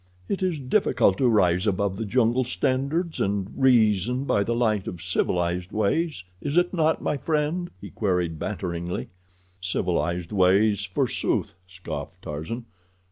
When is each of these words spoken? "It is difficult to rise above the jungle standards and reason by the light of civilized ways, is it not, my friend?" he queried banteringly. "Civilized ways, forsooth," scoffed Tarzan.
"It 0.27 0.41
is 0.41 0.57
difficult 0.57 1.19
to 1.19 1.27
rise 1.27 1.67
above 1.67 1.97
the 1.97 2.05
jungle 2.07 2.43
standards 2.43 3.19
and 3.21 3.53
reason 3.55 4.23
by 4.23 4.43
the 4.43 4.55
light 4.55 4.87
of 4.87 4.99
civilized 4.99 5.71
ways, 5.71 6.23
is 6.41 6.57
it 6.57 6.73
not, 6.73 7.03
my 7.03 7.17
friend?" 7.17 7.69
he 7.79 7.91
queried 7.91 8.39
banteringly. 8.39 9.09
"Civilized 9.59 10.31
ways, 10.31 10.85
forsooth," 10.85 11.53
scoffed 11.67 12.19
Tarzan. 12.23 12.65